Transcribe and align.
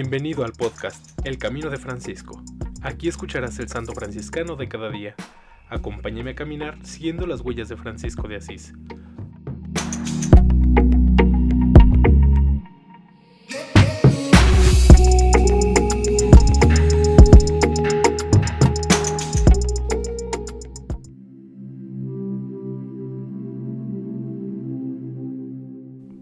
Bienvenido 0.00 0.44
al 0.44 0.52
podcast 0.52 1.18
El 1.26 1.38
Camino 1.38 1.70
de 1.70 1.76
Francisco. 1.76 2.40
Aquí 2.82 3.08
escucharás 3.08 3.58
el 3.58 3.68
santo 3.68 3.94
franciscano 3.94 4.54
de 4.54 4.68
cada 4.68 4.90
día. 4.90 5.16
Acompáñame 5.68 6.30
a 6.30 6.34
caminar 6.36 6.78
siguiendo 6.86 7.26
las 7.26 7.40
huellas 7.40 7.68
de 7.68 7.76
Francisco 7.76 8.28
de 8.28 8.36
Asís. 8.36 8.74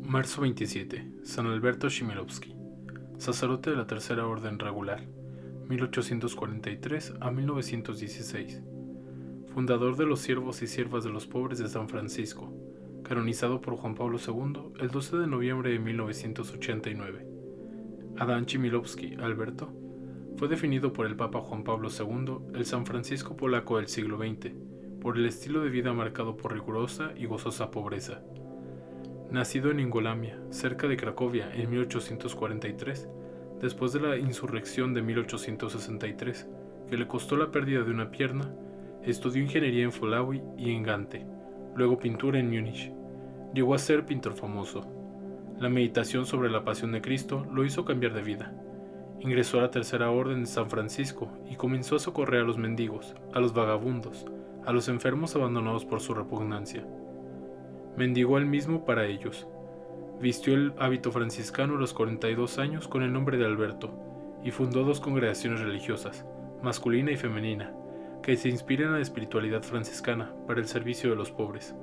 Marzo 0.01 0.41
27. 0.41 1.13
San 1.25 1.45
Alberto 1.45 1.91
Shimilovsky 1.91 2.56
sacerdote 3.19 3.71
de 3.71 3.77
la 3.77 3.87
Tercera 3.87 4.27
Orden 4.27 4.59
Regular, 4.59 5.03
1843 5.69 7.15
a 7.21 7.31
1916, 7.31 8.63
fundador 9.55 9.97
de 9.97 10.05
los 10.05 10.21
siervos 10.21 10.61
y 10.63 10.67
siervas 10.67 11.03
de 11.03 11.11
los 11.11 11.27
pobres 11.27 11.59
de 11.59 11.69
San 11.69 11.89
Francisco, 11.89 12.53
canonizado 13.03 13.61
por 13.61 13.77
Juan 13.77 13.95
Pablo 13.95 14.19
II 14.19 14.75
el 14.81 14.91
12 14.91 15.17
de 15.17 15.27
noviembre 15.27 15.71
de 15.71 15.79
1989. 15.79 17.27
Adán 18.19 18.45
Chmielowski 18.47 19.15
Alberto 19.15 19.73
fue 20.37 20.49
definido 20.49 20.93
por 20.93 21.07
el 21.07 21.17
Papa 21.17 21.41
Juan 21.41 21.65
Pablo 21.65 21.89
II 21.89 22.55
el 22.55 22.67
San 22.67 22.85
Francisco 22.85 23.37
polaco 23.37 23.79
del 23.79 23.89
siglo 23.89 24.19
XX, 24.19 24.53
por 25.01 25.17
el 25.17 25.25
estilo 25.25 25.63
de 25.63 25.71
vida 25.71 25.95
marcado 25.95 26.37
por 26.37 26.53
rigurosa 26.53 27.13
y 27.17 27.25
gozosa 27.25 27.71
pobreza 27.71 28.21
Nacido 29.31 29.73
en 29.73 29.81
Ingolamia, 29.81 30.39
cerca 30.51 30.87
de 30.87 30.97
Cracovia, 30.97 31.53
en 31.53 31.69
1843, 31.69 33.09
después 33.61 33.93
de 33.93 33.99
la 33.99 34.17
insurrección 34.17 34.95
de 34.95 35.03
1863, 35.03 36.49
que 36.89 36.97
le 36.97 37.09
costó 37.09 37.37
la 37.37 37.51
pérdida 37.51 37.83
de 37.83 37.91
una 37.91 38.13
pierna, 38.13 38.55
estudió 39.03 39.43
ingeniería 39.43 39.83
en 39.83 39.91
Folawi 39.91 40.43
y 40.57 40.71
en 40.71 40.85
Gante, 40.85 41.27
luego 41.75 41.99
pintura 41.99 42.39
en 42.39 42.51
Múnich. 42.51 42.93
Llegó 43.53 43.75
a 43.75 43.79
ser 43.79 44.07
pintor 44.07 44.35
famoso. 44.35 44.87
La 45.59 45.69
meditación 45.69 46.25
sobre 46.25 46.49
la 46.49 46.65
pasión 46.65 46.93
de 46.93 47.03
Cristo 47.03 47.45
lo 47.53 47.65
hizo 47.65 47.85
cambiar 47.85 48.15
de 48.15 48.23
vida. 48.23 48.55
Ingresó 49.19 49.59
a 49.59 49.63
la 49.63 49.71
Tercera 49.73 50.09
Orden 50.09 50.43
de 50.43 50.47
San 50.47 50.71
Francisco 50.71 51.33
y 51.51 51.57
comenzó 51.57 51.97
a 51.97 51.99
socorrer 51.99 52.43
a 52.43 52.45
los 52.45 52.59
mendigos, 52.59 53.17
a 53.35 53.41
los 53.41 53.53
vagabundos, 53.53 54.25
a 54.65 54.73
los 54.73 54.89
enfermos 54.89 55.35
abandonados 55.35 55.85
por 55.85 56.01
su 56.01 56.15
repugnancia 56.15 56.87
mendigó 57.97 58.39
él 58.39 58.47
mismo 58.47 58.85
para 58.85 59.07
ellos. 59.07 59.47
Vistió 60.21 60.55
el 60.55 60.73
hábito 60.79 61.13
franciscano 61.13 61.77
a 61.77 61.79
los 61.79 61.93
42 61.93 62.59
años 62.59 62.89
con 62.89 63.03
el 63.03 63.13
nombre 63.13 63.37
de 63.37 63.45
Alberto 63.45 63.91
y 64.43 64.51
fundó 64.51 64.85
dos 64.85 65.01
congregaciones 65.01 65.61
religiosas, 65.61 66.25
masculina 66.63 67.11
y 67.11 67.17
femenina, 67.17 67.73
que 68.23 68.37
se 68.37 68.49
inspiran 68.49 68.89
en 68.89 68.95
la 68.95 69.01
espiritualidad 69.01 69.63
franciscana 69.63 70.33
para 70.47 70.61
el 70.61 70.67
servicio 70.67 71.11
de 71.11 71.17
los 71.17 71.31
pobres. 71.31 71.75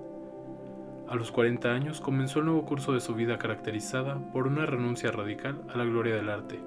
A 1.07 1.15
los 1.15 1.31
40 1.31 1.71
años 1.71 2.01
comenzó 2.01 2.39
el 2.39 2.45
nuevo 2.45 2.65
curso 2.65 2.93
de 2.93 2.99
su 2.99 3.13
vida 3.13 3.37
caracterizada 3.37 4.17
por 4.31 4.47
una 4.47 4.65
renuncia 4.65 5.11
radical 5.11 5.61
a 5.73 5.77
la 5.77 5.85
gloria 5.85 6.15
del 6.15 6.29
arte, 6.29 6.59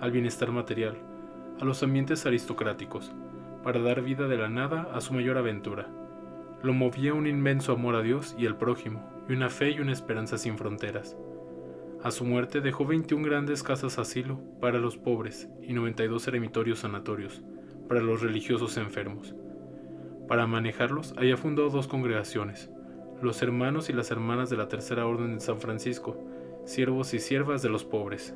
al 0.00 0.10
bienestar 0.10 0.50
material, 0.50 0.98
a 1.60 1.64
los 1.64 1.82
ambientes 1.82 2.26
aristocráticos, 2.26 3.12
para 3.62 3.80
dar 3.80 4.02
vida 4.02 4.28
de 4.28 4.36
la 4.36 4.48
nada 4.48 4.90
a 4.92 5.00
su 5.00 5.14
mayor 5.14 5.38
aventura, 5.38 5.88
lo 6.64 6.72
movía 6.72 7.12
un 7.12 7.26
inmenso 7.26 7.72
amor 7.72 7.94
a 7.94 8.00
Dios 8.00 8.34
y 8.38 8.46
al 8.46 8.56
prójimo, 8.56 9.06
y 9.28 9.34
una 9.34 9.50
fe 9.50 9.72
y 9.72 9.80
una 9.80 9.92
esperanza 9.92 10.38
sin 10.38 10.56
fronteras. 10.56 11.14
A 12.02 12.10
su 12.10 12.24
muerte 12.24 12.62
dejó 12.62 12.86
21 12.86 13.22
grandes 13.22 13.62
casas 13.62 13.98
asilo 13.98 14.40
para 14.62 14.78
los 14.78 14.96
pobres 14.96 15.50
y 15.62 15.74
92 15.74 16.26
eremitorios 16.26 16.78
sanatorios 16.78 17.42
para 17.86 18.00
los 18.00 18.22
religiosos 18.22 18.78
enfermos. 18.78 19.34
Para 20.26 20.46
manejarlos, 20.46 21.14
haya 21.18 21.36
fundado 21.36 21.68
dos 21.68 21.86
congregaciones, 21.86 22.70
los 23.20 23.42
hermanos 23.42 23.90
y 23.90 23.92
las 23.92 24.10
hermanas 24.10 24.48
de 24.48 24.56
la 24.56 24.68
Tercera 24.68 25.06
Orden 25.06 25.34
de 25.34 25.40
San 25.40 25.60
Francisco, 25.60 26.18
siervos 26.64 27.12
y 27.12 27.18
siervas 27.18 27.60
de 27.60 27.68
los 27.68 27.84
pobres, 27.84 28.34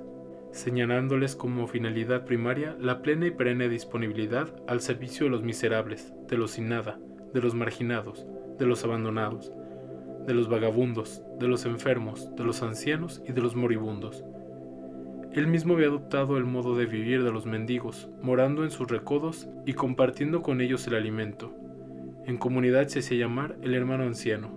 señalándoles 0.53 1.35
como 1.35 1.67
finalidad 1.67 2.27
primaria 2.27 2.77
la 2.79 3.01
plena 3.01 3.27
y 3.27 3.31
perenne 3.31 3.71
disponibilidad 3.71 4.55
al 4.67 4.83
servicio 4.83 5.25
de 5.25 5.31
los 5.31 5.43
miserables, 5.43 6.13
de 6.29 6.37
los 6.37 6.51
sin 6.51 6.69
nada, 6.69 6.99
de 7.33 7.41
los 7.41 7.55
marginados, 7.55 8.27
de 8.59 8.67
los 8.67 8.85
abandonados, 8.85 9.53
de 10.27 10.35
los 10.35 10.49
vagabundos, 10.49 11.23
de 11.39 11.49
los 11.49 11.65
enfermos, 11.65 12.35
de 12.37 12.45
los 12.45 12.63
ancianos 12.63 13.23
y 13.27 13.33
de 13.33 13.41
los 13.41 13.57
moribundos. 13.57 14.25
Él 15.33 15.47
mismo 15.47 15.75
había 15.75 15.87
adoptado 15.87 16.37
el 16.37 16.45
modo 16.45 16.75
de 16.77 16.87
vivir 16.87 17.23
de 17.23 17.31
los 17.31 17.47
mendigos, 17.47 18.09
morando 18.23 18.65
en 18.65 18.71
sus 18.71 18.89
recodos 18.89 19.49
y 19.67 19.75
compartiendo 19.75 20.43
con 20.43 20.61
ellos 20.61 20.87
el 20.87 20.95
alimento. 20.95 21.55
En 22.27 22.39
comunidad 22.39 22.89
se 22.89 22.99
hacía 22.99 23.19
llamar 23.19 23.57
el 23.63 23.75
hermano 23.75 24.05
anciano. 24.05 24.51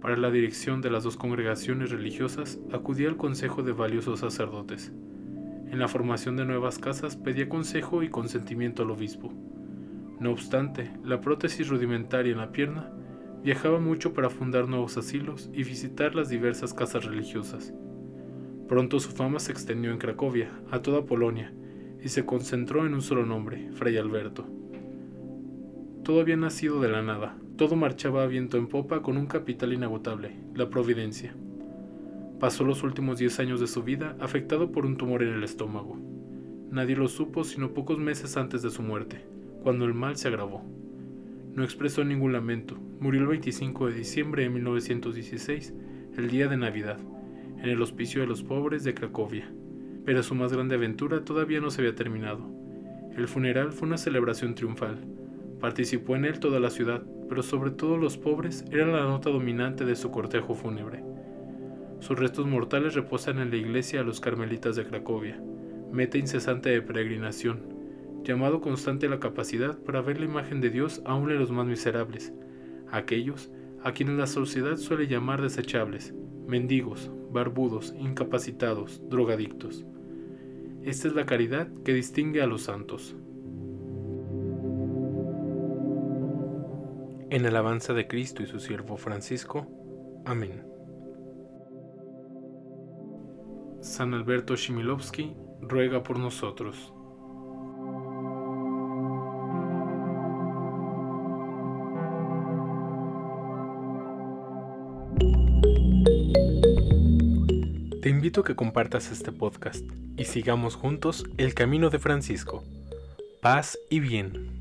Para 0.00 0.16
la 0.16 0.30
dirección 0.30 0.80
de 0.80 0.90
las 0.90 1.04
dos 1.04 1.16
congregaciones 1.16 1.90
religiosas 1.90 2.58
acudía 2.72 3.08
al 3.08 3.16
consejo 3.16 3.62
de 3.62 3.72
valiosos 3.72 4.20
sacerdotes. 4.20 4.92
En 5.70 5.78
la 5.78 5.88
formación 5.88 6.36
de 6.36 6.44
nuevas 6.44 6.78
casas 6.78 7.16
pedía 7.16 7.48
consejo 7.48 8.02
y 8.02 8.08
consentimiento 8.08 8.82
al 8.82 8.90
obispo. 8.90 9.32
No 10.20 10.32
obstante, 10.32 10.90
la 11.02 11.22
prótesis 11.22 11.68
rudimentaria 11.68 12.32
en 12.32 12.38
la 12.38 12.52
pierna 12.52 12.92
viajaba 13.42 13.80
mucho 13.80 14.12
para 14.12 14.28
fundar 14.28 14.68
nuevos 14.68 14.98
asilos 14.98 15.48
y 15.54 15.64
visitar 15.64 16.14
las 16.14 16.28
diversas 16.28 16.74
casas 16.74 17.06
religiosas. 17.06 17.72
Pronto 18.68 19.00
su 19.00 19.12
fama 19.12 19.40
se 19.40 19.50
extendió 19.50 19.90
en 19.90 19.96
Cracovia, 19.96 20.50
a 20.70 20.82
toda 20.82 21.06
Polonia, 21.06 21.54
y 22.02 22.10
se 22.10 22.26
concentró 22.26 22.84
en 22.84 22.92
un 22.92 23.00
solo 23.00 23.24
nombre, 23.24 23.70
Fray 23.72 23.96
Alberto. 23.96 24.46
Todo 26.04 26.20
había 26.20 26.36
nacido 26.36 26.82
de 26.82 26.90
la 26.90 27.00
nada, 27.00 27.38
todo 27.56 27.74
marchaba 27.74 28.22
a 28.22 28.26
viento 28.26 28.58
en 28.58 28.66
popa 28.66 29.00
con 29.00 29.16
un 29.16 29.26
capital 29.26 29.72
inagotable, 29.72 30.36
la 30.54 30.68
providencia. 30.68 31.34
Pasó 32.38 32.64
los 32.64 32.82
últimos 32.82 33.18
diez 33.18 33.40
años 33.40 33.58
de 33.58 33.66
su 33.66 33.82
vida 33.82 34.16
afectado 34.20 34.70
por 34.70 34.84
un 34.84 34.98
tumor 34.98 35.22
en 35.22 35.32
el 35.32 35.44
estómago. 35.44 35.98
Nadie 36.70 36.94
lo 36.94 37.08
supo 37.08 37.42
sino 37.42 37.72
pocos 37.72 37.98
meses 37.98 38.36
antes 38.36 38.60
de 38.60 38.70
su 38.70 38.82
muerte 38.82 39.24
cuando 39.62 39.84
el 39.84 39.94
mal 39.94 40.16
se 40.16 40.28
agravó. 40.28 40.62
No 41.54 41.64
expresó 41.64 42.04
ningún 42.04 42.32
lamento. 42.32 42.76
Murió 43.00 43.20
el 43.20 43.26
25 43.26 43.88
de 43.88 43.94
diciembre 43.94 44.42
de 44.44 44.50
1916, 44.50 45.74
el 46.16 46.30
día 46.30 46.48
de 46.48 46.56
Navidad, 46.56 46.98
en 47.58 47.68
el 47.68 47.82
Hospicio 47.82 48.20
de 48.20 48.26
los 48.26 48.42
Pobres 48.42 48.84
de 48.84 48.94
Cracovia. 48.94 49.50
Pero 50.04 50.22
su 50.22 50.34
más 50.34 50.52
grande 50.52 50.76
aventura 50.76 51.24
todavía 51.24 51.60
no 51.60 51.70
se 51.70 51.82
había 51.82 51.94
terminado. 51.94 52.48
El 53.16 53.26
funeral 53.26 53.72
fue 53.72 53.88
una 53.88 53.98
celebración 53.98 54.54
triunfal. 54.54 54.98
Participó 55.60 56.16
en 56.16 56.24
él 56.24 56.40
toda 56.40 56.60
la 56.60 56.70
ciudad, 56.70 57.02
pero 57.28 57.42
sobre 57.42 57.70
todo 57.70 57.96
los 57.96 58.16
pobres 58.16 58.64
eran 58.70 58.92
la 58.92 59.02
nota 59.02 59.30
dominante 59.30 59.84
de 59.84 59.96
su 59.96 60.10
cortejo 60.10 60.54
fúnebre. 60.54 61.02
Sus 62.00 62.18
restos 62.18 62.46
mortales 62.46 62.94
reposan 62.94 63.38
en 63.38 63.50
la 63.50 63.56
iglesia 63.56 63.98
de 63.98 64.06
los 64.06 64.20
Carmelitas 64.20 64.74
de 64.76 64.86
Cracovia, 64.86 65.40
meta 65.92 66.16
incesante 66.16 66.70
de 66.70 66.80
peregrinación, 66.80 67.60
llamado 68.22 68.60
constante 68.60 69.08
la 69.08 69.20
capacidad 69.20 69.78
para 69.78 70.00
ver 70.00 70.18
la 70.18 70.26
imagen 70.26 70.60
de 70.60 70.70
Dios 70.70 71.02
aún 71.04 71.30
en 71.30 71.38
los 71.38 71.50
más 71.50 71.66
miserables, 71.66 72.32
aquellos 72.90 73.50
a 73.82 73.92
quienes 73.92 74.16
la 74.16 74.26
sociedad 74.26 74.76
suele 74.76 75.06
llamar 75.06 75.40
desechables, 75.40 76.14
mendigos, 76.46 77.10
barbudos, 77.30 77.94
incapacitados, 77.98 79.02
drogadictos. 79.08 79.84
Esta 80.82 81.08
es 81.08 81.14
la 81.14 81.26
caridad 81.26 81.68
que 81.84 81.94
distingue 81.94 82.42
a 82.42 82.46
los 82.46 82.62
santos. 82.62 83.16
En 87.30 87.46
alabanza 87.46 87.94
de 87.94 88.08
Cristo 88.08 88.42
y 88.42 88.46
su 88.46 88.58
siervo 88.58 88.96
Francisco. 88.96 89.68
Amén. 90.24 90.64
San 93.80 94.14
Alberto 94.14 94.56
Shimilovsky 94.56 95.36
ruega 95.60 96.02
por 96.02 96.18
nosotros. 96.18 96.92
Te 108.00 108.08
invito 108.08 108.40
a 108.40 108.44
que 108.44 108.56
compartas 108.56 109.12
este 109.12 109.30
podcast 109.30 109.84
y 110.16 110.24
sigamos 110.24 110.74
juntos 110.74 111.26
el 111.36 111.52
camino 111.52 111.90
de 111.90 111.98
Francisco. 111.98 112.64
Paz 113.42 113.78
y 113.90 114.00
bien. 114.00 114.59